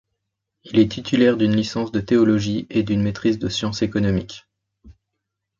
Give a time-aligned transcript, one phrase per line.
[0.63, 4.47] Il est titulaire d'une licence de théologie et d'une maîtrise de sciences économiques.